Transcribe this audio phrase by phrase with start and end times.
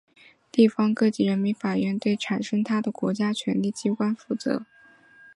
[0.51, 4.63] 地方各级人民法院对产生它的国家权力机关负责。